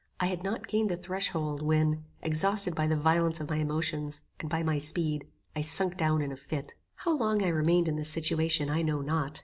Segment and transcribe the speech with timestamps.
[0.19, 4.49] I had not gained the threshold, when, exhausted by the violence of my emotions, and
[4.49, 6.73] by my speed, I sunk down in a fit.
[6.95, 9.39] How long I remained in this situation I know not.